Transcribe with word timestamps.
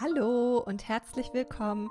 Hallo 0.00 0.58
und 0.58 0.86
herzlich 0.86 1.34
willkommen 1.34 1.90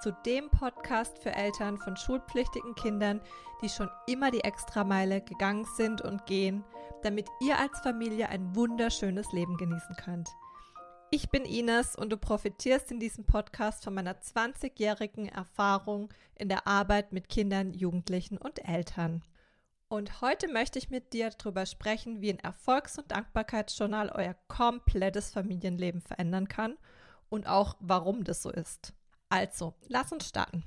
zu 0.00 0.12
dem 0.24 0.48
Podcast 0.48 1.18
für 1.18 1.32
Eltern 1.32 1.76
von 1.76 1.96
schulpflichtigen 1.96 2.76
Kindern, 2.76 3.20
die 3.60 3.68
schon 3.68 3.90
immer 4.06 4.30
die 4.30 4.44
Extrameile 4.44 5.20
gegangen 5.20 5.66
sind 5.76 6.00
und 6.00 6.24
gehen, 6.24 6.62
damit 7.02 7.26
ihr 7.40 7.58
als 7.58 7.80
Familie 7.80 8.28
ein 8.28 8.54
wunderschönes 8.54 9.32
Leben 9.32 9.56
genießen 9.56 9.96
könnt. 9.96 10.28
Ich 11.10 11.30
bin 11.30 11.44
Ines 11.44 11.96
und 11.96 12.10
du 12.10 12.16
profitierst 12.16 12.92
in 12.92 13.00
diesem 13.00 13.24
Podcast 13.24 13.82
von 13.82 13.92
meiner 13.92 14.14
20-jährigen 14.14 15.26
Erfahrung 15.26 16.10
in 16.36 16.48
der 16.48 16.68
Arbeit 16.68 17.12
mit 17.12 17.28
Kindern, 17.28 17.74
Jugendlichen 17.74 18.38
und 18.38 18.68
Eltern. 18.68 19.24
Und 19.88 20.20
heute 20.20 20.46
möchte 20.46 20.78
ich 20.78 20.90
mit 20.90 21.12
dir 21.12 21.30
darüber 21.30 21.66
sprechen, 21.66 22.20
wie 22.20 22.30
ein 22.30 22.38
Erfolgs- 22.38 22.98
und 22.98 23.10
Dankbarkeitsjournal 23.10 24.10
euer 24.10 24.36
komplettes 24.46 25.32
Familienleben 25.32 26.02
verändern 26.02 26.46
kann 26.46 26.76
und 27.28 27.46
auch 27.46 27.76
warum 27.80 28.24
das 28.24 28.42
so 28.42 28.50
ist. 28.50 28.92
Also, 29.28 29.74
lass 29.88 30.12
uns 30.12 30.28
starten. 30.28 30.64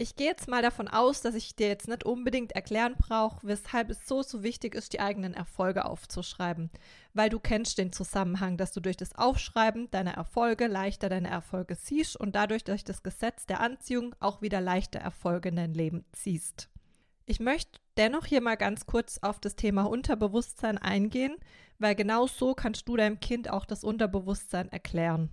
Ich 0.00 0.14
gehe 0.14 0.28
jetzt 0.28 0.46
mal 0.46 0.62
davon 0.62 0.86
aus, 0.86 1.22
dass 1.22 1.34
ich 1.34 1.56
dir 1.56 1.66
jetzt 1.66 1.88
nicht 1.88 2.04
unbedingt 2.04 2.52
erklären 2.52 2.94
brauche, 2.96 3.44
weshalb 3.44 3.90
es 3.90 4.06
so, 4.06 4.22
so 4.22 4.44
wichtig 4.44 4.76
ist, 4.76 4.92
die 4.92 5.00
eigenen 5.00 5.34
Erfolge 5.34 5.86
aufzuschreiben. 5.86 6.70
Weil 7.14 7.30
du 7.30 7.40
kennst 7.40 7.78
den 7.78 7.92
Zusammenhang, 7.92 8.56
dass 8.56 8.70
du 8.70 8.78
durch 8.78 8.96
das 8.96 9.16
Aufschreiben 9.16 9.90
deiner 9.90 10.12
Erfolge 10.12 10.68
leichter 10.68 11.08
deine 11.08 11.28
Erfolge 11.28 11.74
siehst 11.74 12.16
und 12.16 12.36
dadurch 12.36 12.62
durch 12.62 12.84
das 12.84 13.02
Gesetz 13.02 13.44
der 13.46 13.58
Anziehung 13.58 14.14
auch 14.20 14.40
wieder 14.40 14.60
leichter 14.60 15.00
Erfolge 15.00 15.48
in 15.48 15.56
dein 15.56 15.74
Leben 15.74 16.04
ziehst. 16.12 16.68
Ich 17.26 17.40
möchte 17.40 17.80
dennoch 17.96 18.24
hier 18.24 18.40
mal 18.40 18.56
ganz 18.56 18.86
kurz 18.86 19.18
auf 19.18 19.40
das 19.40 19.56
Thema 19.56 19.82
Unterbewusstsein 19.82 20.78
eingehen, 20.78 21.36
weil 21.80 21.96
genau 21.96 22.28
so 22.28 22.54
kannst 22.54 22.88
du 22.88 22.96
deinem 22.96 23.18
Kind 23.18 23.50
auch 23.50 23.66
das 23.66 23.82
Unterbewusstsein 23.82 24.70
erklären. 24.70 25.28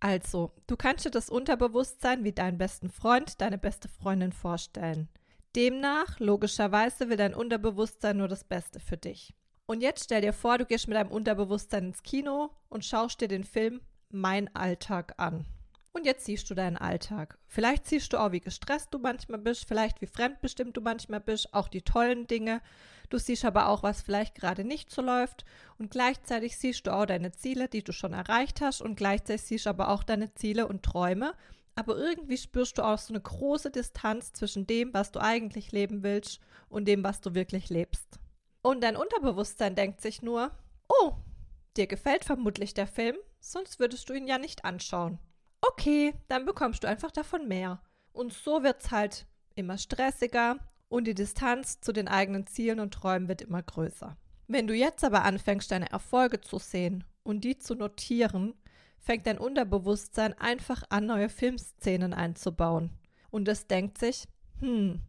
Also, 0.00 0.52
du 0.66 0.76
kannst 0.76 1.04
dir 1.04 1.10
das 1.10 1.30
Unterbewusstsein 1.30 2.24
wie 2.24 2.32
deinen 2.32 2.58
besten 2.58 2.90
Freund, 2.90 3.40
deine 3.40 3.58
beste 3.58 3.88
Freundin 3.88 4.32
vorstellen. 4.32 5.08
Demnach, 5.54 6.20
logischerweise, 6.20 7.08
will 7.08 7.16
dein 7.16 7.34
Unterbewusstsein 7.34 8.18
nur 8.18 8.28
das 8.28 8.44
Beste 8.44 8.78
für 8.78 8.98
dich. 8.98 9.34
Und 9.66 9.80
jetzt 9.80 10.04
stell 10.04 10.20
dir 10.20 10.32
vor, 10.32 10.58
du 10.58 10.66
gehst 10.66 10.86
mit 10.86 10.96
deinem 10.96 11.10
Unterbewusstsein 11.10 11.86
ins 11.86 12.02
Kino 12.02 12.50
und 12.68 12.84
schaust 12.84 13.20
dir 13.20 13.28
den 13.28 13.44
Film 13.44 13.80
Mein 14.10 14.54
Alltag 14.54 15.14
an. 15.16 15.46
Und 15.96 16.04
jetzt 16.04 16.26
siehst 16.26 16.50
du 16.50 16.54
deinen 16.54 16.76
Alltag. 16.76 17.38
Vielleicht 17.46 17.86
siehst 17.86 18.12
du 18.12 18.18
auch, 18.18 18.30
wie 18.30 18.40
gestresst 18.40 18.92
du 18.92 18.98
manchmal 18.98 19.38
bist, 19.38 19.66
vielleicht 19.66 20.02
wie 20.02 20.06
fremdbestimmt 20.06 20.76
du 20.76 20.82
manchmal 20.82 21.20
bist, 21.20 21.54
auch 21.54 21.68
die 21.68 21.80
tollen 21.80 22.26
Dinge. 22.26 22.60
Du 23.08 23.16
siehst 23.16 23.46
aber 23.46 23.70
auch, 23.70 23.82
was 23.82 24.02
vielleicht 24.02 24.34
gerade 24.34 24.62
nicht 24.62 24.90
so 24.90 25.00
läuft. 25.00 25.46
Und 25.78 25.90
gleichzeitig 25.90 26.58
siehst 26.58 26.86
du 26.86 26.94
auch 26.94 27.06
deine 27.06 27.32
Ziele, 27.32 27.68
die 27.68 27.82
du 27.82 27.92
schon 27.92 28.12
erreicht 28.12 28.60
hast. 28.60 28.82
Und 28.82 28.96
gleichzeitig 28.96 29.46
siehst 29.46 29.64
du 29.64 29.70
aber 29.70 29.88
auch 29.88 30.02
deine 30.02 30.34
Ziele 30.34 30.68
und 30.68 30.82
Träume. 30.82 31.32
Aber 31.76 31.96
irgendwie 31.96 32.36
spürst 32.36 32.76
du 32.76 32.82
auch 32.82 32.98
so 32.98 33.14
eine 33.14 33.22
große 33.22 33.70
Distanz 33.70 34.34
zwischen 34.34 34.66
dem, 34.66 34.92
was 34.92 35.12
du 35.12 35.20
eigentlich 35.20 35.72
leben 35.72 36.02
willst 36.02 36.40
und 36.68 36.86
dem, 36.86 37.04
was 37.04 37.22
du 37.22 37.34
wirklich 37.34 37.70
lebst. 37.70 38.18
Und 38.60 38.82
dein 38.82 38.96
Unterbewusstsein 38.96 39.74
denkt 39.74 40.02
sich 40.02 40.20
nur, 40.20 40.50
oh, 40.90 41.14
dir 41.78 41.86
gefällt 41.86 42.26
vermutlich 42.26 42.74
der 42.74 42.86
Film, 42.86 43.16
sonst 43.40 43.78
würdest 43.78 44.10
du 44.10 44.12
ihn 44.12 44.26
ja 44.26 44.36
nicht 44.36 44.66
anschauen 44.66 45.18
okay, 45.70 46.14
dann 46.28 46.44
bekommst 46.44 46.84
du 46.84 46.88
einfach 46.88 47.10
davon 47.10 47.48
mehr. 47.48 47.80
Und 48.12 48.32
so 48.32 48.62
wird 48.62 48.82
es 48.82 48.90
halt 48.90 49.26
immer 49.54 49.78
stressiger 49.78 50.58
und 50.88 51.06
die 51.06 51.14
Distanz 51.14 51.80
zu 51.80 51.92
den 51.92 52.08
eigenen 52.08 52.46
Zielen 52.46 52.80
und 52.80 52.94
Träumen 52.94 53.28
wird 53.28 53.42
immer 53.42 53.62
größer. 53.62 54.16
Wenn 54.48 54.66
du 54.66 54.74
jetzt 54.74 55.02
aber 55.02 55.24
anfängst, 55.24 55.70
deine 55.70 55.90
Erfolge 55.90 56.40
zu 56.40 56.58
sehen 56.58 57.04
und 57.24 57.42
die 57.42 57.58
zu 57.58 57.74
notieren, 57.74 58.54
fängt 58.98 59.26
dein 59.26 59.38
Unterbewusstsein 59.38 60.34
einfach 60.34 60.84
an, 60.88 61.06
neue 61.06 61.28
Filmszenen 61.28 62.14
einzubauen. 62.14 62.90
Und 63.30 63.48
es 63.48 63.66
denkt 63.66 63.98
sich, 63.98 64.28
hm, 64.60 65.00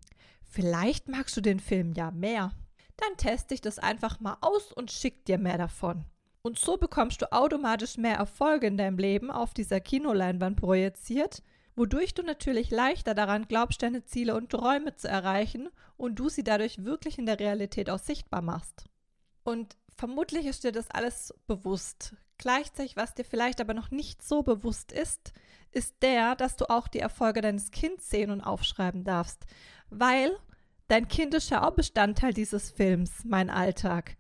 vielleicht 0.44 1.08
magst 1.08 1.38
du 1.38 1.42
den 1.42 1.59
Film 1.59 1.94
ja 1.94 2.11
mehr. 2.11 2.52
Dann 2.98 3.15
teste 3.17 3.53
ich 3.53 3.61
das 3.61 3.77
einfach 3.77 4.20
mal 4.20 4.37
aus 4.42 4.71
und 4.71 4.92
schick 4.92 5.26
dir 5.26 5.37
mehr 5.37 5.58
davon. 5.58 6.05
Und 6.47 6.58
so 6.58 6.77
bekommst 6.77 7.21
du 7.21 7.33
automatisch 7.33 7.97
mehr 7.97 8.15
Erfolge 8.15 8.67
in 8.67 8.77
deinem 8.77 8.97
Leben 8.97 9.31
auf 9.31 9.53
dieser 9.53 9.81
Kinoleinwand 9.81 10.55
projiziert, 10.55 11.43
wodurch 11.75 12.13
du 12.13 12.23
natürlich 12.23 12.71
leichter 12.71 13.13
daran 13.13 13.49
glaubst, 13.49 13.83
deine 13.83 14.05
Ziele 14.05 14.33
und 14.33 14.49
Träume 14.49 14.95
zu 14.95 15.09
erreichen 15.09 15.67
und 15.97 16.15
du 16.19 16.30
sie 16.30 16.45
dadurch 16.45 16.85
wirklich 16.85 17.19
in 17.19 17.25
der 17.25 17.41
Realität 17.41 17.89
auch 17.89 17.99
sichtbar 17.99 18.41
machst. 18.41 18.85
Und 19.43 19.75
vermutlich 19.89 20.45
ist 20.45 20.63
dir 20.63 20.71
das 20.71 20.89
alles 20.89 21.33
bewusst. 21.47 22.15
Gleichzeitig, 22.37 22.95
was 22.95 23.14
dir 23.14 23.25
vielleicht 23.25 23.59
aber 23.59 23.73
noch 23.73 23.91
nicht 23.91 24.23
so 24.23 24.41
bewusst 24.41 24.93
ist, 24.93 25.33
ist 25.73 25.95
der, 26.02 26.37
dass 26.37 26.55
du 26.55 26.69
auch 26.69 26.87
die 26.87 26.99
Erfolge 26.99 27.41
deines 27.41 27.71
Kindes 27.71 28.09
sehen 28.09 28.31
und 28.31 28.39
aufschreiben 28.39 29.03
darfst. 29.03 29.45
Weil 29.89 30.31
dein 30.87 31.09
Kind 31.09 31.33
ist 31.33 31.49
ja 31.49 31.67
auch 31.67 31.71
Bestandteil 31.71 32.31
dieses 32.31 32.71
Films, 32.71 33.25
mein 33.25 33.49
Alltag. 33.49 34.15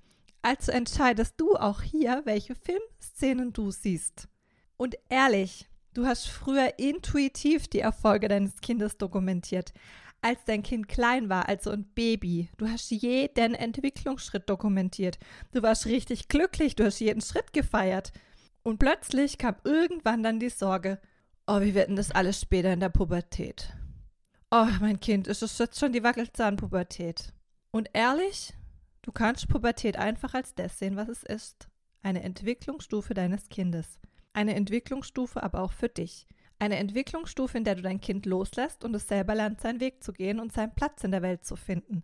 Also 0.47 0.71
entscheidest 0.71 1.33
du 1.35 1.57
auch 1.57 1.81
hier, 1.81 2.21
welche 2.23 2.55
Filmszenen 2.55 3.51
du 3.51 3.69
siehst. 3.69 4.29
Und 4.77 4.95
ehrlich, 5.09 5.67
du 5.93 6.05
hast 6.05 6.29
früher 6.29 6.79
intuitiv 6.79 7.67
die 7.67 7.81
Erfolge 7.81 8.29
deines 8.29 8.61
Kindes 8.61 8.97
dokumentiert, 8.97 9.73
als 10.21 10.45
dein 10.45 10.63
Kind 10.63 10.87
klein 10.87 11.27
war, 11.27 11.49
also 11.49 11.71
ein 11.71 11.83
Baby. 11.93 12.47
Du 12.55 12.65
hast 12.65 12.89
jeden 12.91 13.55
Entwicklungsschritt 13.55 14.49
dokumentiert. 14.49 15.19
Du 15.51 15.61
warst 15.63 15.85
richtig 15.85 16.29
glücklich, 16.29 16.77
du 16.77 16.85
hast 16.85 17.01
jeden 17.01 17.21
Schritt 17.21 17.51
gefeiert. 17.51 18.13
Und 18.63 18.79
plötzlich 18.79 19.37
kam 19.37 19.57
irgendwann 19.65 20.23
dann 20.23 20.39
die 20.39 20.47
Sorge, 20.47 21.01
oh, 21.45 21.59
wie 21.59 21.75
wird 21.75 21.89
denn 21.89 21.97
das 21.97 22.11
alles 22.11 22.39
später 22.39 22.71
in 22.71 22.79
der 22.79 22.87
Pubertät? 22.87 23.73
Oh, 24.49 24.67
mein 24.79 25.01
Kind, 25.01 25.27
ist 25.27 25.43
es 25.43 25.57
jetzt 25.57 25.77
schon 25.77 25.91
die 25.91 26.03
Wackelzahnpubertät? 26.03 27.33
Und 27.71 27.89
ehrlich, 27.91 28.53
Du 29.07 29.13
kannst 29.13 29.47
Pubertät 29.47 29.95
einfach 29.95 30.33
als 30.33 30.53
das 30.53 30.79
sehen, 30.79 30.97
was 30.97 31.07
es 31.07 31.23
ist. 31.23 31.69
Eine 32.03 32.23
Entwicklungsstufe 32.23 33.13
deines 33.13 33.47
Kindes. 33.47 34.01
Eine 34.33 34.53
Entwicklungsstufe 34.53 35.41
aber 35.41 35.61
auch 35.61 35.71
für 35.71 35.87
dich. 35.87 36.27
Eine 36.59 36.75
Entwicklungsstufe, 36.75 37.57
in 37.57 37.63
der 37.63 37.75
du 37.75 37.83
dein 37.83 38.01
Kind 38.01 38.25
loslässt 38.25 38.83
und 38.83 38.93
es 38.93 39.07
selber 39.07 39.33
lernt, 39.33 39.61
seinen 39.61 39.79
Weg 39.79 40.03
zu 40.03 40.11
gehen 40.11 40.41
und 40.41 40.51
seinen 40.51 40.75
Platz 40.75 41.05
in 41.05 41.11
der 41.11 41.21
Welt 41.21 41.45
zu 41.45 41.55
finden. 41.55 42.03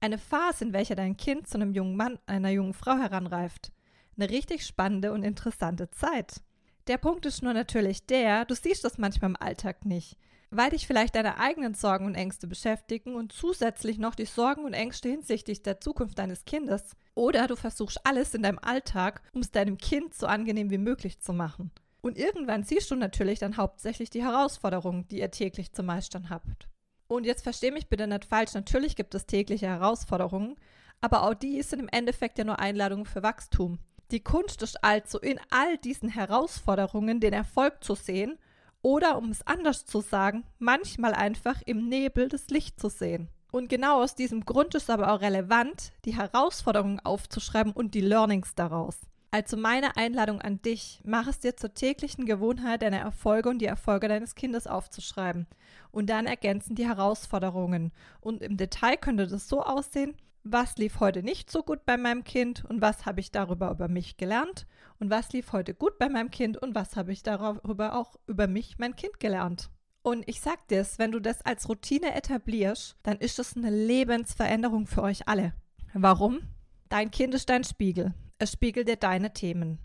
Eine 0.00 0.18
Phase, 0.18 0.64
in 0.64 0.72
welcher 0.72 0.96
dein 0.96 1.16
Kind 1.16 1.46
zu 1.46 1.58
einem 1.58 1.74
jungen 1.74 1.94
Mann, 1.94 2.18
einer 2.26 2.50
jungen 2.50 2.74
Frau 2.74 2.96
heranreift. 2.96 3.70
Eine 4.16 4.28
richtig 4.28 4.66
spannende 4.66 5.12
und 5.12 5.22
interessante 5.22 5.90
Zeit. 5.92 6.42
Der 6.88 6.98
Punkt 6.98 7.24
ist 7.24 7.44
nur 7.44 7.54
natürlich 7.54 8.04
der, 8.06 8.46
du 8.46 8.56
siehst 8.56 8.84
das 8.84 8.98
manchmal 8.98 9.30
im 9.30 9.36
Alltag 9.36 9.84
nicht 9.84 10.18
weil 10.52 10.70
dich 10.70 10.86
vielleicht 10.86 11.14
deine 11.14 11.38
eigenen 11.38 11.74
Sorgen 11.74 12.04
und 12.04 12.14
Ängste 12.14 12.46
beschäftigen 12.46 13.14
und 13.14 13.32
zusätzlich 13.32 13.98
noch 13.98 14.14
die 14.14 14.26
Sorgen 14.26 14.64
und 14.64 14.74
Ängste 14.74 15.08
hinsichtlich 15.08 15.62
der 15.62 15.80
Zukunft 15.80 16.18
deines 16.18 16.44
Kindes. 16.44 16.94
Oder 17.14 17.46
du 17.46 17.56
versuchst 17.56 18.06
alles 18.06 18.34
in 18.34 18.42
deinem 18.42 18.58
Alltag, 18.58 19.22
um 19.32 19.40
es 19.40 19.50
deinem 19.50 19.78
Kind 19.78 20.12
so 20.14 20.26
angenehm 20.26 20.70
wie 20.70 20.78
möglich 20.78 21.20
zu 21.20 21.32
machen. 21.32 21.70
Und 22.02 22.18
irgendwann 22.18 22.64
siehst 22.64 22.90
du 22.90 22.96
natürlich 22.96 23.38
dann 23.38 23.56
hauptsächlich 23.56 24.10
die 24.10 24.22
Herausforderungen, 24.22 25.08
die 25.08 25.20
ihr 25.20 25.30
täglich 25.30 25.72
zu 25.72 25.82
meistern 25.82 26.28
habt. 26.28 26.68
Und 27.08 27.24
jetzt 27.24 27.42
versteh 27.42 27.70
mich 27.70 27.88
bitte 27.88 28.06
nicht 28.06 28.26
falsch, 28.26 28.52
natürlich 28.52 28.94
gibt 28.94 29.14
es 29.14 29.26
tägliche 29.26 29.66
Herausforderungen, 29.66 30.56
aber 31.00 31.22
auch 31.22 31.34
die 31.34 31.62
sind 31.62 31.80
im 31.80 31.88
Endeffekt 31.88 32.38
ja 32.38 32.44
nur 32.44 32.58
Einladungen 32.58 33.06
für 33.06 33.22
Wachstum. 33.22 33.78
Die 34.10 34.20
Kunst 34.20 34.62
ist 34.62 34.84
also 34.84 35.18
in 35.18 35.40
all 35.50 35.78
diesen 35.78 36.10
Herausforderungen 36.10 37.20
den 37.20 37.32
Erfolg 37.32 37.82
zu 37.82 37.94
sehen 37.94 38.38
oder 38.82 39.16
um 39.16 39.30
es 39.30 39.46
anders 39.46 39.86
zu 39.86 40.00
sagen, 40.00 40.44
manchmal 40.58 41.14
einfach 41.14 41.62
im 41.64 41.88
Nebel 41.88 42.28
das 42.28 42.48
Licht 42.48 42.78
zu 42.78 42.88
sehen. 42.88 43.28
Und 43.50 43.68
genau 43.68 44.02
aus 44.02 44.14
diesem 44.14 44.44
Grund 44.44 44.74
ist 44.74 44.90
aber 44.90 45.12
auch 45.12 45.20
relevant, 45.20 45.92
die 46.04 46.16
Herausforderungen 46.16 47.00
aufzuschreiben 47.00 47.72
und 47.72 47.94
die 47.94 48.00
Learnings 48.00 48.54
daraus. 48.54 48.98
Also 49.30 49.56
meine 49.56 49.96
Einladung 49.96 50.42
an 50.42 50.60
dich, 50.60 51.00
mach 51.04 51.26
es 51.26 51.38
dir 51.38 51.56
zur 51.56 51.72
täglichen 51.72 52.26
Gewohnheit, 52.26 52.82
deine 52.82 52.98
Erfolge 52.98 53.48
und 53.48 53.60
die 53.60 53.66
Erfolge 53.66 54.08
deines 54.08 54.34
Kindes 54.34 54.66
aufzuschreiben. 54.66 55.46
Und 55.90 56.10
dann 56.10 56.26
ergänzen 56.26 56.74
die 56.74 56.86
Herausforderungen. 56.86 57.92
Und 58.20 58.42
im 58.42 58.58
Detail 58.58 58.96
könnte 58.96 59.26
das 59.26 59.48
so 59.48 59.62
aussehen, 59.62 60.14
was 60.44 60.76
lief 60.76 61.00
heute 61.00 61.22
nicht 61.22 61.50
so 61.50 61.62
gut 61.62 61.84
bei 61.84 61.96
meinem 61.96 62.24
Kind 62.24 62.64
und 62.64 62.80
was 62.80 63.06
habe 63.06 63.20
ich 63.20 63.30
darüber 63.30 63.70
über 63.70 63.88
mich 63.88 64.16
gelernt 64.16 64.66
und 64.98 65.10
was 65.10 65.32
lief 65.32 65.52
heute 65.52 65.74
gut 65.74 65.98
bei 65.98 66.08
meinem 66.08 66.30
Kind 66.30 66.56
und 66.56 66.74
was 66.74 66.96
habe 66.96 67.12
ich 67.12 67.22
darüber 67.22 67.94
auch 67.96 68.16
über 68.26 68.46
mich, 68.46 68.78
mein 68.78 68.96
Kind 68.96 69.20
gelernt. 69.20 69.70
Und 70.02 70.28
ich 70.28 70.40
sag 70.40 70.66
dir 70.68 70.80
es, 70.80 70.98
wenn 70.98 71.12
du 71.12 71.20
das 71.20 71.42
als 71.42 71.68
Routine 71.68 72.14
etablierst, 72.14 72.96
dann 73.04 73.18
ist 73.18 73.38
das 73.38 73.56
eine 73.56 73.70
Lebensveränderung 73.70 74.86
für 74.86 75.02
euch 75.02 75.28
alle. 75.28 75.54
Warum? 75.94 76.40
Dein 76.88 77.10
Kind 77.10 77.34
ist 77.34 77.48
dein 77.48 77.62
Spiegel. 77.62 78.12
Es 78.38 78.52
spiegelt 78.52 78.88
dir 78.88 78.96
deine 78.96 79.32
Themen. 79.32 79.78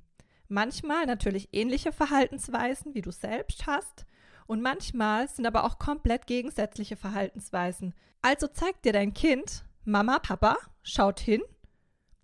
Manchmal 0.47 1.05
natürlich 1.05 1.49
ähnliche 1.51 1.91
Verhaltensweisen, 1.91 2.95
wie 2.95 3.01
du 3.01 3.11
selbst 3.11 3.67
hast, 3.67 4.05
und 4.47 4.61
manchmal 4.61 5.27
sind 5.27 5.45
aber 5.45 5.65
auch 5.65 5.77
komplett 5.77 6.25
gegensätzliche 6.25 6.95
Verhaltensweisen. 6.95 7.93
Also 8.21 8.47
zeigt 8.47 8.85
dir 8.85 8.93
dein 8.93 9.13
Kind, 9.13 9.65
Mama, 9.87 10.19
Papa, 10.19 10.57
schaut 10.83 11.21
hin, 11.21 11.41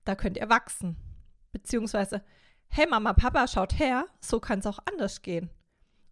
da 0.03 0.15
könnt 0.15 0.35
ihr 0.35 0.49
wachsen. 0.49 0.97
Beziehungsweise, 1.53 2.21
hey 2.67 2.85
Mama, 2.89 3.13
Papa, 3.13 3.47
schaut 3.47 3.79
her, 3.79 4.05
so 4.19 4.41
kann 4.41 4.59
es 4.59 4.65
auch 4.65 4.79
anders 4.83 5.21
gehen. 5.21 5.49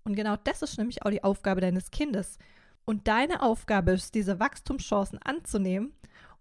Und 0.05 0.15
genau 0.15 0.37
das 0.37 0.61
ist 0.61 0.77
nämlich 0.77 1.03
auch 1.03 1.09
die 1.09 1.25
Aufgabe 1.25 1.59
deines 1.59 1.91
Kindes. 1.91 2.37
Und 2.85 3.09
deine 3.09 3.41
Aufgabe 3.41 3.91
ist, 3.91 4.15
diese 4.15 4.39
Wachstumschancen 4.39 5.19
anzunehmen 5.21 5.93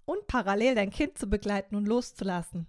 und 0.05 0.29
parallel 0.29 0.77
dein 0.77 0.91
Kind 0.91 1.19
zu 1.19 1.29
begleiten 1.29 1.75
und 1.75 1.89
loszulassen. 1.89 2.69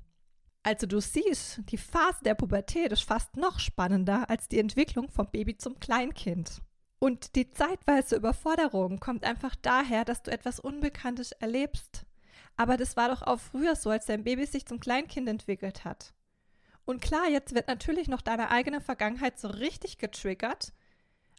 Also 0.64 0.88
du 0.88 1.00
siehst, 1.00 1.62
die 1.70 1.78
Phase 1.78 2.24
der 2.24 2.34
Pubertät 2.34 2.92
ist 2.92 3.04
fast 3.04 3.38
noch 3.38 3.60
spannender 3.60 4.32
als 4.32 4.48
die 4.48 4.58
Entwicklung 4.58 5.12
vom 5.12 5.30
Baby 5.30 5.58
zum 5.58 5.80
Kleinkind. 5.80 6.64
Und 6.98 7.36
die 7.36 7.52
zeitweise 7.52 8.16
Überforderung 8.16 9.00
kommt 9.00 9.26
einfach 9.26 9.56
daher, 9.56 10.06
dass 10.06 10.24
du 10.24 10.32
etwas 10.32 10.60
Unbekanntes 10.60 11.34
erlebst. 11.34 12.08
Aber 12.62 12.78
das 12.78 12.96
war 12.96 13.10
doch 13.10 13.24
auch 13.24 13.40
früher 13.40 13.76
so, 13.76 13.90
als 13.90 14.06
dein 14.06 14.24
Baby 14.24 14.46
sich 14.46 14.68
zum 14.68 14.80
Kleinkind 14.80 15.28
entwickelt 15.28 15.84
hat. 15.84 16.14
Und 16.86 17.02
klar, 17.02 17.28
jetzt 17.28 17.56
wird 17.56 17.68
natürlich 17.68 18.08
noch 18.08 18.22
deine 18.22 18.52
eigene 18.52 18.82
Vergangenheit 18.82 19.40
so 19.40 19.48
richtig 19.48 19.98
getriggert. 19.98 20.72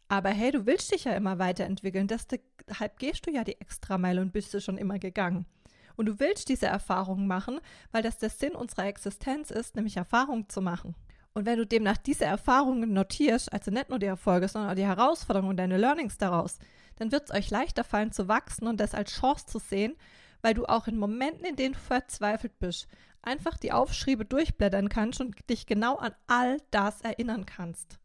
Aber 0.09 0.31
hey, 0.31 0.51
du 0.51 0.67
willst 0.67 0.93
dich 0.93 1.05
ja 1.05 1.13
immer 1.13 1.39
weiterentwickeln. 1.39 2.09
Deshalb 2.09 2.99
gehst 2.99 3.25
du 3.25 3.31
ja 3.31 3.45
die 3.45 3.61
Extrameile 3.61 4.21
und 4.21 4.33
bist 4.33 4.53
du 4.53 4.61
schon 4.61 4.77
immer 4.77 4.99
gegangen. 4.99 5.47
Und 5.95 6.07
du 6.07 6.19
willst 6.19 6.49
diese 6.49 6.67
Erfahrungen 6.67 7.29
machen, 7.29 7.61
weil 7.93 8.03
das 8.03 8.19
der 8.19 8.31
Sinn 8.31 8.57
unserer 8.57 8.87
Existenz 8.87 9.53
ist, 9.53 9.77
nämlich 9.77 9.97
Erfahrungen 9.97 10.49
zu 10.49 10.61
machen. 10.61 10.97
Und 11.35 11.47
wenn 11.47 11.59
du 11.59 11.67
demnach 11.69 11.99
diese 11.99 12.25
Erfahrungen 12.25 12.93
notierst, 12.93 13.53
also 13.53 13.71
nicht 13.71 13.91
nur 13.91 14.01
die 14.01 14.07
Erfolge, 14.07 14.49
sondern 14.49 14.73
auch 14.73 14.77
die 14.77 14.87
Herausforderungen 14.87 15.51
und 15.51 15.57
deine 15.59 15.79
Learnings 15.79 16.19
daraus, 16.19 16.59
dann 16.97 17.13
wird 17.13 17.31
es 17.31 17.31
euch 17.31 17.49
leichter 17.49 17.85
fallen 17.85 18.11
zu 18.11 18.27
wachsen 18.27 18.67
und 18.67 18.81
das 18.81 18.93
als 18.93 19.13
Chance 19.13 19.47
zu 19.47 19.61
sehen, 19.61 19.95
weil 20.43 20.55
du 20.55 20.67
auch 20.67 20.87
in 20.87 20.99
Momenten, 20.99 21.45
in 21.45 21.57
denen 21.57 21.75
du 21.75 21.81
verzweifelt 21.81 22.59
bist, 22.59 22.89
einfach 23.23 23.57
die 23.57 23.73
Aufschriebe 23.73 24.25
durchblättern 24.25 24.89
kannst 24.89 25.21
und 25.21 25.49
dich 25.49 25.67
genau 25.67 25.97
an 25.97 26.15
all 26.27 26.59
das 26.71 27.01
erinnern 27.01 27.47
kannst. 27.47 27.99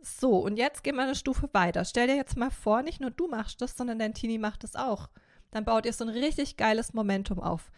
So, 0.00 0.38
und 0.38 0.56
jetzt 0.56 0.82
gehen 0.82 0.96
wir 0.96 1.02
eine 1.02 1.14
Stufe 1.14 1.48
weiter. 1.52 1.84
Stell 1.84 2.06
dir 2.06 2.16
jetzt 2.16 2.36
mal 2.36 2.50
vor, 2.50 2.82
nicht 2.82 3.00
nur 3.00 3.10
du 3.10 3.28
machst 3.28 3.60
das, 3.60 3.76
sondern 3.76 3.98
dein 3.98 4.14
Teenie 4.14 4.38
macht 4.38 4.64
es 4.64 4.74
auch 4.74 5.08
dann 5.52 5.64
baut 5.64 5.86
ihr 5.86 5.92
so 5.92 6.04
ein 6.04 6.10
richtig 6.10 6.56
geiles 6.56 6.92
Momentum 6.92 7.38
auf. 7.38 7.70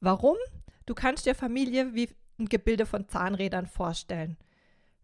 Warum? 0.00 0.36
Du 0.86 0.94
kannst 0.94 1.26
dir 1.26 1.34
Familie 1.34 1.94
wie 1.94 2.08
ein 2.38 2.48
Gebilde 2.48 2.86
von 2.86 3.08
Zahnrädern 3.08 3.66
vorstellen. 3.66 4.38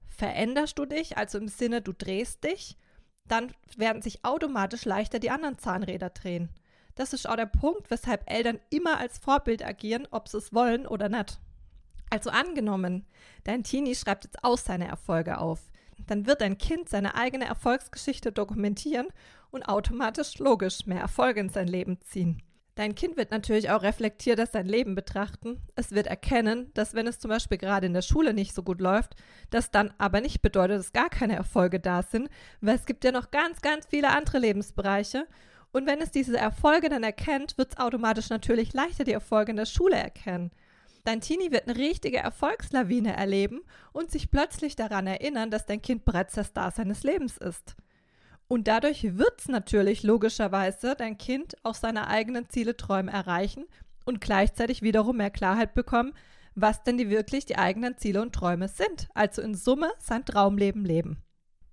Veränderst 0.06 0.79
du 0.79 0.87
dich, 0.87 1.19
also 1.19 1.37
im 1.37 1.49
Sinne, 1.49 1.82
du 1.82 1.93
drehst 1.93 2.44
dich, 2.44 2.79
dann 3.26 3.52
werden 3.76 4.00
sich 4.00 4.25
automatisch 4.25 4.85
leichter 4.85 5.19
die 5.19 5.31
anderen 5.31 5.58
Zahnräder 5.58 6.11
drehen. 6.11 6.49
Das 6.94 7.12
ist 7.12 7.29
auch 7.29 7.37
der 7.37 7.46
Punkt, 7.46 7.91
weshalb 7.91 8.31
Eltern 8.31 8.61
immer 8.70 8.99
als 8.99 9.19
Vorbild 9.19 9.64
agieren, 9.64 10.06
ob 10.11 10.29
sie 10.29 10.38
es 10.38 10.52
wollen 10.52 10.87
oder 10.87 11.08
nicht. 11.08 11.41
Also 12.11 12.31
angenommen, 12.31 13.06
dein 13.43 13.64
Teenie 13.64 13.94
schreibt 13.94 14.25
jetzt 14.25 14.44
aus 14.44 14.64
seine 14.64 14.87
Erfolge 14.87 15.38
auf 15.38 15.61
dann 16.06 16.26
wird 16.26 16.41
dein 16.41 16.58
Kind 16.58 16.88
seine 16.88 17.14
eigene 17.14 17.46
Erfolgsgeschichte 17.46 18.32
dokumentieren 18.32 19.08
und 19.50 19.64
automatisch 19.64 20.38
logisch 20.38 20.87
mehr 20.87 21.00
Erfolge 21.00 21.41
in 21.41 21.49
sein 21.49 21.69
Leben 21.69 22.00
ziehen. 22.00 22.43
Dein 22.76 22.97
Kind 22.97 23.17
wird 23.17 23.31
natürlich 23.31 23.70
auch 23.70 23.82
reflektierter 23.82 24.47
sein 24.47 24.67
Leben 24.67 24.97
betrachten. 24.97 25.62
Es 25.76 25.93
wird 25.93 26.08
erkennen, 26.08 26.73
dass 26.75 26.94
wenn 26.94 27.06
es 27.06 27.20
zum 27.20 27.29
Beispiel 27.29 27.56
gerade 27.56 27.87
in 27.87 27.93
der 27.93 28.02
Schule 28.02 28.35
nicht 28.35 28.52
so 28.52 28.64
gut 28.64 28.81
läuft, 28.81 29.14
das 29.50 29.70
dann 29.70 29.94
aber 29.99 30.20
nicht 30.20 30.43
bedeutet, 30.43 30.81
dass 30.81 30.93
gar 30.93 31.08
keine 31.08 31.37
Erfolge 31.37 31.79
da 31.79 32.02
sind, 32.02 32.29
weil 32.61 32.75
es 32.75 32.85
gibt 32.85 33.05
ja 33.05 33.12
noch 33.12 33.31
ganz, 33.31 33.61
ganz 33.61 33.87
viele 33.87 34.08
andere 34.08 34.40
Lebensbereiche. 34.40 35.29
Und 35.75 35.88
wenn 35.88 36.00
es 36.00 36.12
diese 36.12 36.38
Erfolge 36.38 36.88
dann 36.88 37.03
erkennt, 37.03 37.59
wird 37.59 37.73
es 37.73 37.79
automatisch 37.79 38.31
natürlich 38.31 38.73
leichter 38.75 39.03
die 39.03 39.12
Erfolge 39.12 39.50
in 39.50 39.56
der 39.56 39.67
Schule 39.67 39.97
erkennen. 39.97 40.53
Dein 41.03 41.21
Teenie 41.21 41.50
wird 41.50 41.67
eine 41.67 41.76
richtige 41.76 42.19
Erfolgslawine 42.19 43.17
erleben 43.17 43.61
und 43.91 44.09
sich 44.09 44.31
plötzlich 44.31 44.76
daran 44.76 45.09
erinnern, 45.09 45.50
dass 45.50 45.67
dein 45.67 45.82
Kind 45.82 46.05
bereits 46.05 46.35
der 46.35 46.44
Star 46.44 46.71
seines 46.71 47.03
Lebens 47.03 47.38
ist. 47.38 47.75
Und 48.47 48.69
dadurch 48.69 49.19
wird 49.19 49.41
es 49.41 49.49
natürlich 49.49 50.05
logischerweise 50.05 50.94
dein 50.94 51.19
Kind 51.19 51.56
auch 51.65 51.75
seine 51.75 52.06
eigenen 52.06 52.49
Ziele, 52.49 52.76
Träume 52.76 53.11
erreichen 53.11 53.65
und 54.05 54.21
gleichzeitig 54.21 54.82
wiederum 54.82 55.17
mehr 55.17 55.31
Klarheit 55.31 55.75
bekommen, 55.75 56.12
was 56.55 56.85
denn 56.85 56.99
die 56.99 57.11
wirklich 57.11 57.47
die 57.47 57.59
eigenen 57.59 57.99
Ziele 57.99 58.23
und 58.23 58.32
Träume 58.32 58.69
sind. 58.69 59.09
Also 59.12 59.43
in 59.43 59.56
Summe 59.56 59.91
sein 59.99 60.25
Traumleben 60.25 60.85
leben. 60.85 61.17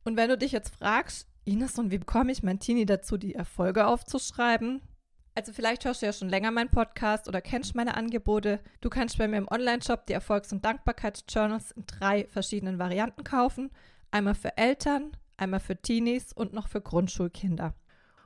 Und 0.04 0.18
wenn 0.18 0.30
du 0.30 0.40
dich 0.40 0.54
jetzt 0.54 0.76
fragst, 0.76 1.28
Ines, 1.44 1.80
und 1.80 1.92
wie 1.92 1.98
bekomme 1.98 2.32
ich 2.32 2.44
mein 2.44 2.60
Teenie 2.60 2.86
dazu, 2.86 3.18
die 3.18 3.36
Erfolge 3.36 3.88
aufzuschreiben? 3.88 4.82
Also 5.34 5.54
vielleicht 5.54 5.86
hörst 5.86 6.02
du 6.02 6.06
ja 6.06 6.14
schon 6.14 6.30
länger 6.30 6.52
meinen 6.52 6.70
Podcast 6.70 7.28
oder 7.28 7.42
kennst 7.42 7.74
meine 7.74 7.96
Angebote. 7.96 8.60
Du 8.82 8.90
kannst 8.90 9.18
bei 9.18 9.28
mir 9.28 9.38
im 9.38 9.48
Online-Shop 9.48 10.06
die 10.06 10.14
Erfolgs- 10.14 10.52
und 10.52 10.66
Dankbarkeitsjournals 10.66 11.72
in 11.72 11.86
drei 11.88 12.26
verschiedenen 12.26 12.80
Varianten 12.80 13.24
kaufen. 13.24 13.72
Einmal 14.12 14.36
für 14.36 14.58
Eltern, 14.58 15.16
einmal 15.38 15.62
für 15.62 15.82
Teenies 15.82 16.34
und 16.34 16.54
noch 16.54 16.68
für 16.68 16.82
Grundschulkinder. 16.82 17.74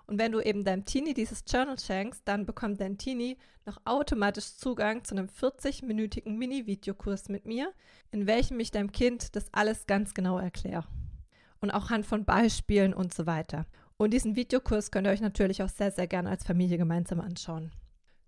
Und 0.07 0.19
wenn 0.19 0.31
du 0.31 0.41
eben 0.41 0.63
deinem 0.63 0.85
Teenie 0.85 1.13
dieses 1.13 1.43
Journal 1.47 1.79
schenkst, 1.79 2.23
dann 2.25 2.45
bekommt 2.45 2.81
dein 2.81 2.97
Teenie 2.97 3.37
noch 3.65 3.79
automatisch 3.85 4.55
Zugang 4.55 5.03
zu 5.03 5.15
einem 5.15 5.27
40-minütigen 5.27 6.37
Mini-Videokurs 6.37 7.29
mit 7.29 7.45
mir, 7.45 7.71
in 8.11 8.27
welchem 8.27 8.59
ich 8.59 8.71
deinem 8.71 8.91
Kind 8.91 9.35
das 9.35 9.51
alles 9.53 9.87
ganz 9.87 10.13
genau 10.13 10.37
erkläre. 10.37 10.85
Und 11.65 11.71
auch 11.71 11.89
Hand 11.89 12.05
von 12.05 12.25
Beispielen 12.25 12.93
und 12.93 13.11
so 13.11 13.25
weiter. 13.25 13.65
Und 13.97 14.13
diesen 14.13 14.35
Videokurs 14.35 14.91
könnt 14.91 15.07
ihr 15.07 15.11
euch 15.11 15.19
natürlich 15.19 15.63
auch 15.63 15.69
sehr, 15.69 15.89
sehr 15.89 16.05
gerne 16.05 16.29
als 16.29 16.45
Familie 16.45 16.77
gemeinsam 16.77 17.19
anschauen. 17.19 17.71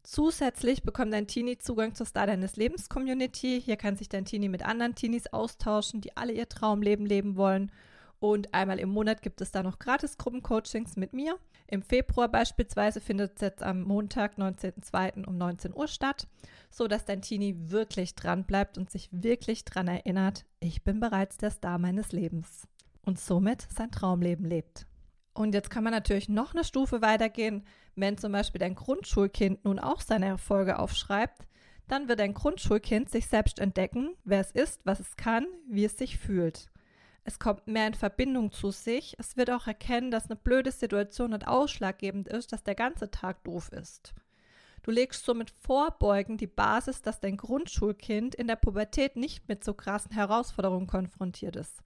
Zusätzlich 0.02 0.82
bekommt 0.82 1.14
dein 1.14 1.28
Teenie 1.28 1.60
Zugang 1.60 1.94
zur 1.94 2.08
Star 2.08 2.26
deines 2.26 2.56
Lebens 2.56 2.90
Community. 2.90 3.62
Hier 3.64 3.78
kann 3.78 3.96
sich 3.96 4.10
dein 4.10 4.26
Teenie 4.26 4.50
mit 4.50 4.66
anderen 4.66 4.96
Teenies 4.96 5.28
austauschen, 5.28 6.02
die 6.02 6.18
alle 6.18 6.34
ihr 6.34 6.50
Traumleben 6.50 7.06
leben 7.06 7.36
wollen. 7.36 7.72
Und 8.18 8.56
einmal 8.56 8.80
im 8.80 8.90
Monat 8.90 9.22
gibt 9.22 9.40
es 9.40 9.52
da 9.52 9.62
noch 9.62 9.78
gratis 9.78 10.18
Gruppencoachings 10.18 10.96
mit 10.96 11.14
mir. 11.14 11.38
Im 11.68 11.84
Februar 11.84 12.30
beispielsweise 12.30 13.02
findet 13.02 13.36
es 13.36 13.42
jetzt 13.42 13.62
am 13.62 13.84
Montag, 13.84 14.40
19.02. 14.40 15.28
um 15.28 15.38
19 15.38 15.76
Uhr 15.76 15.88
statt, 15.88 16.26
so 16.72 16.88
dass 16.88 17.06
dein 17.06 17.22
Teenie 17.22 17.56
wirklich 17.70 18.16
dran 18.16 18.46
bleibt 18.46 18.80
und 18.80 18.90
sich 18.90 19.10
wirklich 19.12 19.64
dran 19.64 19.88
erinnert, 19.88 20.44
ich 20.60 20.84
bin 20.84 21.00
bereits 21.00 21.38
der 21.38 21.52
Star 21.52 21.78
meines 21.78 22.12
Lebens 22.12 22.68
und 23.08 23.20
somit 23.20 23.66
sein 23.74 23.90
Traumleben 23.90 24.46
lebt. 24.46 24.86
Und 25.34 25.54
jetzt 25.54 25.70
kann 25.70 25.84
man 25.84 25.94
natürlich 25.94 26.30
noch 26.30 26.54
eine 26.54 26.64
Stufe 26.64 27.02
weitergehen. 27.02 27.64
Wenn 27.96 28.18
zum 28.18 28.34
Beispiel 28.34 28.60
dein 28.60 28.76
Grundschulkind 28.76 29.64
nun 29.64 29.80
auch 29.80 30.02
seine 30.02 30.26
Erfolge 30.26 30.78
aufschreibt, 30.78 31.48
dann 31.88 32.10
wird 32.10 32.20
dein 32.20 32.34
Grundschulkind 32.34 33.10
sich 33.10 33.28
selbst 33.28 33.60
entdecken, 33.60 34.16
wer 34.26 34.42
es 34.42 34.52
ist, 34.52 34.82
was 34.86 35.00
es 35.00 35.16
kann, 35.16 35.48
wie 35.70 35.86
es 35.86 35.98
sich 35.98 36.18
fühlt. 36.18 36.70
Es 37.24 37.40
kommt 37.40 37.66
mehr 37.68 37.88
in 37.88 37.94
Verbindung 37.94 38.52
zu 38.52 38.72
sich. 38.72 39.16
Es 39.20 39.38
wird 39.38 39.52
auch 39.52 39.68
erkennen, 39.68 40.12
dass 40.12 40.26
eine 40.26 40.36
blöde 40.36 40.72
Situation 40.72 41.32
nicht 41.32 41.48
ausschlaggebend 41.48 42.28
ist, 42.28 42.52
dass 42.52 42.64
der 42.64 42.76
ganze 42.76 43.10
Tag 43.10 43.44
doof 43.46 43.70
ist. 43.72 44.14
Du 44.84 44.92
legst 44.92 45.26
somit 45.26 45.52
vorbeugend 45.52 46.42
die 46.42 46.48
Basis, 46.48 47.02
dass 47.02 47.20
dein 47.20 47.38
Grundschulkind 47.38 48.36
in 48.36 48.48
der 48.48 48.56
Pubertät 48.56 49.16
nicht 49.16 49.48
mit 49.48 49.64
so 49.64 49.74
krassen 49.74 50.12
Herausforderungen 50.12 50.88
konfrontiert 50.88 51.56
ist. 51.56 51.84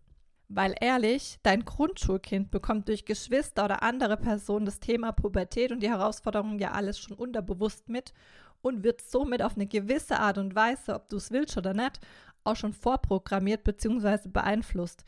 Weil 0.53 0.75
ehrlich, 0.81 1.39
dein 1.43 1.63
Grundschulkind 1.63 2.51
bekommt 2.51 2.89
durch 2.89 3.05
Geschwister 3.05 3.63
oder 3.63 3.83
andere 3.83 4.17
Personen 4.17 4.65
das 4.65 4.81
Thema 4.81 5.13
Pubertät 5.13 5.71
und 5.71 5.81
die 5.81 5.89
Herausforderungen 5.89 6.59
ja 6.59 6.71
alles 6.71 6.99
schon 6.99 7.15
unterbewusst 7.15 7.87
mit 7.87 8.13
und 8.61 8.83
wird 8.83 9.01
somit 9.01 9.41
auf 9.41 9.55
eine 9.55 9.65
gewisse 9.65 10.19
Art 10.19 10.37
und 10.37 10.53
Weise, 10.53 10.93
ob 10.93 11.07
du 11.07 11.15
es 11.15 11.31
willst 11.31 11.57
oder 11.57 11.73
nicht, 11.73 12.01
auch 12.43 12.57
schon 12.57 12.73
vorprogrammiert 12.73 13.63
bzw. 13.63 14.27
beeinflusst. 14.27 15.05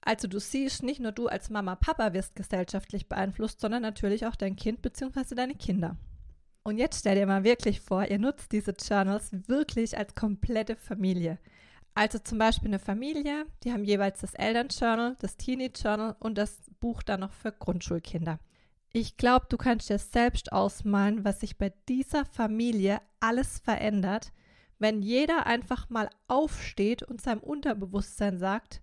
Also 0.00 0.26
du 0.26 0.40
siehst, 0.40 0.82
nicht 0.82 0.98
nur 1.00 1.12
du 1.12 1.28
als 1.28 1.48
Mama, 1.48 1.76
Papa 1.76 2.12
wirst 2.12 2.34
gesellschaftlich 2.34 3.08
beeinflusst, 3.08 3.60
sondern 3.60 3.82
natürlich 3.82 4.26
auch 4.26 4.34
dein 4.34 4.56
Kind 4.56 4.82
bzw. 4.82 5.36
deine 5.36 5.54
Kinder. 5.54 5.96
Und 6.64 6.78
jetzt 6.78 7.00
stell 7.00 7.14
dir 7.14 7.26
mal 7.26 7.44
wirklich 7.44 7.80
vor, 7.80 8.04
ihr 8.04 8.18
nutzt 8.18 8.50
diese 8.50 8.72
Journals 8.72 9.30
wirklich 9.46 9.96
als 9.96 10.16
komplette 10.16 10.74
Familie. 10.74 11.38
Also 11.94 12.18
zum 12.18 12.38
Beispiel 12.38 12.68
eine 12.68 12.78
Familie, 12.78 13.46
die 13.62 13.72
haben 13.72 13.84
jeweils 13.84 14.20
das 14.20 14.34
Elternjournal, 14.34 15.16
das 15.18 15.36
Teenie-Journal 15.36 16.16
und 16.20 16.38
das 16.38 16.58
Buch 16.80 17.02
dann 17.02 17.20
noch 17.20 17.32
für 17.32 17.52
Grundschulkinder. 17.52 18.38
Ich 18.94 19.16
glaube, 19.16 19.46
du 19.48 19.56
kannst 19.56 19.90
dir 19.90 19.98
selbst 19.98 20.52
ausmalen, 20.52 21.24
was 21.24 21.40
sich 21.40 21.58
bei 21.58 21.72
dieser 21.88 22.24
Familie 22.24 23.00
alles 23.20 23.58
verändert, 23.58 24.32
wenn 24.78 25.00
jeder 25.00 25.46
einfach 25.46 25.88
mal 25.90 26.10
aufsteht 26.28 27.02
und 27.02 27.20
seinem 27.20 27.40
Unterbewusstsein 27.40 28.38
sagt, 28.38 28.82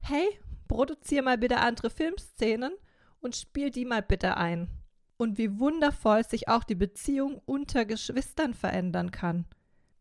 hey, 0.00 0.26
produziere 0.68 1.24
mal 1.24 1.38
bitte 1.38 1.58
andere 1.58 1.90
Filmszenen 1.90 2.72
und 3.20 3.36
spiel 3.36 3.70
die 3.70 3.84
mal 3.84 4.02
bitte 4.02 4.36
ein. 4.36 4.68
Und 5.16 5.38
wie 5.38 5.58
wundervoll 5.58 6.24
sich 6.24 6.48
auch 6.48 6.64
die 6.64 6.74
Beziehung 6.74 7.40
unter 7.44 7.84
Geschwistern 7.84 8.54
verändern 8.54 9.10
kann. 9.10 9.46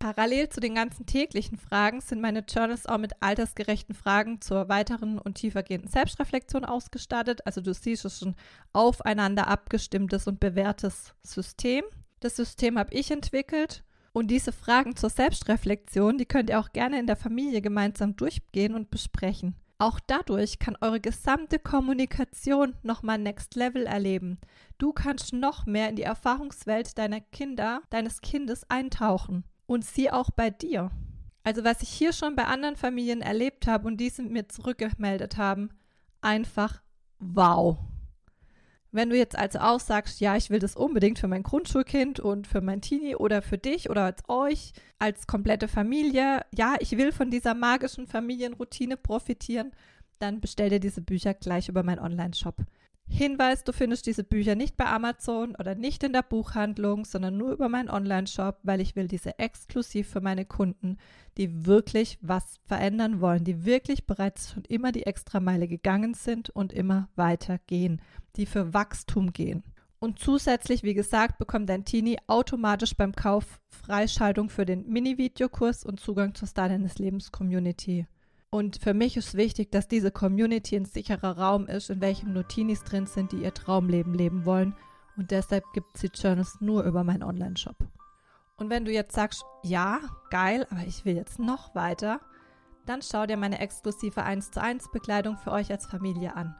Parallel 0.02 0.50
zu 0.50 0.60
den 0.60 0.74
ganzen 0.74 1.06
täglichen 1.06 1.60
Fragen 1.60 2.02
sind 2.02 2.22
meine 2.22 2.40
Journals 2.40 2.88
auch 2.88 2.98
mit 2.98 3.14
altersgerechten 3.20 3.94
Fragen 3.94 4.42
zur 4.42 4.68
weiteren 4.68 5.20
und 5.20 5.36
tiefergehenden 5.36 5.92
Selbstreflexion 5.92 6.66
ausgestattet. 6.66 7.46
Also 7.46 7.62
du 7.62 7.72
siehst 7.72 8.06
es 8.06 8.18
schon 8.18 8.34
aufeinander 8.74 9.48
abgestimmtes 9.48 10.26
und 10.26 10.40
bewährtes 10.40 11.14
System. 11.22 11.84
Das 12.20 12.36
System 12.36 12.80
habe 12.80 12.92
ich 12.96 13.12
entwickelt 13.12 13.84
und 14.12 14.32
diese 14.32 14.52
Fragen 14.52 14.96
zur 14.96 15.12
Selbstreflexion, 15.12 16.18
die 16.18 16.26
könnt 16.26 16.50
ihr 16.50 16.60
auch 16.60 16.74
gerne 16.74 17.00
in 17.00 17.06
der 17.06 17.16
Familie 17.16 17.62
gemeinsam 17.62 18.16
durchgehen 18.16 18.74
und 18.74 18.90
besprechen. 18.90 19.56
Auch 19.78 20.00
dadurch 20.00 20.58
kann 20.58 20.78
eure 20.82 21.00
gesamte 21.00 21.60
Kommunikation 21.60 22.76
nochmal 22.82 23.20
Next 23.20 23.54
Level 23.54 23.86
erleben. 23.86 24.40
Du 24.80 24.94
kannst 24.94 25.32
noch 25.32 25.68
mehr 25.68 25.90
in 25.90 25.96
die 25.96 26.02
Erfahrungswelt 26.02 26.98
deiner 26.98 27.22
Kinder, 27.22 27.84
deines 27.92 28.22
Kindes 28.22 28.68
eintauchen. 28.68 29.44
Und 29.72 29.86
sie 29.86 30.12
auch 30.12 30.32
bei 30.32 30.50
dir. 30.50 30.92
Also 31.44 31.64
was 31.64 31.82
ich 31.82 31.88
hier 31.88 32.12
schon 32.12 32.36
bei 32.36 32.44
anderen 32.44 32.76
Familien 32.76 33.22
erlebt 33.22 33.68
habe 33.68 33.88
und 33.88 33.96
diese 34.02 34.22
mir 34.22 34.50
zurückgemeldet 34.50 35.38
haben, 35.38 35.70
einfach 36.20 36.82
wow. 37.20 37.78
Wenn 38.92 39.10
du 39.10 39.16
jetzt 39.16 39.38
also 39.38 39.60
auch 39.60 39.80
sagst, 39.80 40.20
ja, 40.20 40.36
ich 40.36 40.50
will 40.50 40.60
das 40.60 40.76
unbedingt 40.76 41.20
für 41.20 41.30
mein 41.30 41.44
Grundschulkind 41.44 42.20
und 42.20 42.48
für 42.48 42.60
mein 42.60 42.82
Teenie 42.82 43.16
oder 43.16 43.42
für 43.42 43.58
dich 43.58 43.90
oder 43.90 44.04
als 44.04 44.28
euch, 44.28 44.74
als 45.00 45.26
komplette 45.26 45.70
Familie, 45.70 46.42
ja, 46.54 46.76
ich 46.82 46.98
will 46.98 47.14
von 47.14 47.32
dieser 47.32 47.54
magischen 47.54 48.08
Familienroutine 48.08 48.98
profitieren, 48.98 49.72
dann 50.20 50.42
bestell 50.42 50.70
dir 50.70 50.82
diese 50.82 51.00
Bücher 51.00 51.34
gleich 51.34 51.70
über 51.70 51.84
meinen 51.84 52.00
Online-Shop. 52.00 52.58
Hinweis, 53.14 53.66
du 53.66 53.74
findest 53.74 54.06
diese 54.06 54.24
Bücher 54.24 54.56
nicht 54.56 54.78
bei 54.78 54.86
Amazon 54.86 55.54
oder 55.60 55.76
nicht 55.76 56.02
in 56.04 56.14
der 56.14 56.24
Buchhandlung, 56.24 57.04
sondern 57.04 57.36
nur 57.36 57.52
über 57.52 57.68
meinen 57.68 57.90
Online-Shop, 57.90 58.60
weil 58.64 58.80
ich 58.80 58.96
will 58.96 59.10
diese 59.10 59.38
exklusiv 59.38 60.10
für 60.10 60.22
meine 60.22 60.46
Kunden, 60.46 60.98
die 61.38 61.66
wirklich 61.66 62.18
was 62.22 62.62
verändern 62.66 63.20
wollen, 63.20 63.44
die 63.44 63.66
wirklich 63.66 64.08
bereits 64.08 64.54
schon 64.54 64.64
immer 64.64 64.94
die 64.94 65.06
Extrameile 65.06 65.68
gegangen 65.68 66.14
sind 66.14 66.52
und 66.52 66.72
immer 66.72 67.10
weiter 67.16 67.60
gehen, 67.68 68.02
die 68.38 68.46
für 68.46 68.74
Wachstum 68.74 69.34
gehen. 69.34 69.64
Und 70.00 70.18
zusätzlich, 70.18 70.82
wie 70.82 70.94
gesagt, 70.94 71.38
bekommt 71.38 71.70
dein 71.70 71.84
Teenie 71.84 72.18
automatisch 72.28 72.96
beim 72.96 73.14
Kauf 73.14 73.60
Freischaltung 73.68 74.50
für 74.50 74.66
den 74.66 74.88
Mini-Videokurs 74.88 75.84
und 75.84 76.00
Zugang 76.00 76.34
zur 76.34 76.48
Star 76.48 76.70
deines 76.70 76.98
Lebens 76.98 77.32
Community. 77.32 78.08
Und 78.54 78.82
für 78.82 78.94
mich 78.94 79.16
ist 79.16 79.36
wichtig, 79.36 79.72
dass 79.72 79.88
diese 79.88 80.12
Community 80.12 80.76
ein 80.76 80.84
sicherer 80.84 81.38
Raum 81.38 81.68
ist, 81.68 81.90
in 81.90 82.02
welchem 82.02 82.34
nur 82.34 82.46
Teenies 82.50 82.84
drin 82.84 83.08
sind, 83.08 83.32
die 83.32 83.44
ihr 83.44 83.54
Traumleben 83.54 84.14
leben 84.14 84.46
wollen. 84.46 84.76
Und 85.16 85.32
deshalb 85.32 85.64
gibt 85.74 85.96
es 85.96 86.02
die 86.02 86.08
Journals 86.14 86.58
nur 86.60 86.84
über 86.84 87.06
meinen 87.06 87.24
Online-Shop. 87.24 87.78
Und 88.58 88.70
wenn 88.70 88.84
du 88.84 88.92
jetzt 88.92 89.16
sagst, 89.16 89.46
ja, 89.64 90.02
geil, 90.32 90.68
aber 90.70 90.82
ich 90.86 91.06
will 91.06 91.16
jetzt 91.16 91.40
noch 91.40 91.74
weiter, 91.76 92.20
dann 92.86 93.02
schau 93.02 93.26
dir 93.26 93.38
meine 93.38 93.60
exklusive 93.60 94.22
1 94.24 94.52
zu 94.52 94.62
1 94.62 94.92
Bekleidung 94.92 95.38
für 95.38 95.52
euch 95.52 95.72
als 95.72 95.86
Familie 95.86 96.36
an. 96.36 96.54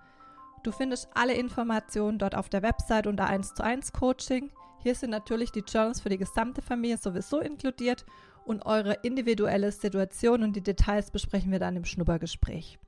Du 0.64 0.72
findest 0.72 1.10
alle 1.14 1.34
Informationen 1.34 2.20
dort 2.20 2.36
auf 2.36 2.48
der 2.48 2.62
Website 2.62 3.06
unter 3.06 3.28
1 3.28 3.54
zu 3.56 3.64
1 3.66 3.92
Coaching. 3.92 4.50
Hier 4.84 4.96
sind 4.96 5.12
natürlich 5.12 5.52
die 5.52 5.60
Journals 5.60 6.02
für 6.02 6.10
die 6.10 6.18
gesamte 6.18 6.62
Familie 6.62 6.98
sowieso 6.98 7.40
inkludiert 7.40 8.06
und 8.46 8.66
eure 8.66 8.94
individuelle 9.04 9.72
Situation 9.72 10.44
und 10.44 10.56
die 10.56 10.64
Details 10.64 11.12
besprechen 11.12 11.52
wir 11.52 11.60
dann 11.60 11.76
im 11.76 11.86
Schnuppergespräch. 11.86 12.80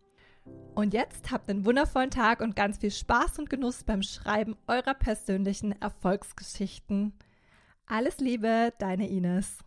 Und 0.76 0.94
jetzt 0.94 1.32
habt 1.32 1.50
einen 1.50 1.66
wundervollen 1.66 2.10
Tag 2.10 2.42
und 2.42 2.56
ganz 2.56 2.80
viel 2.80 2.92
Spaß 2.92 3.40
und 3.40 3.50
Genuss 3.50 3.84
beim 3.84 4.02
Schreiben 4.02 4.58
eurer 4.68 4.96
persönlichen 4.96 5.80
Erfolgsgeschichten. 5.82 7.14
Alles 7.86 8.18
Liebe, 8.18 8.74
deine 8.80 9.08
Ines. 9.08 9.64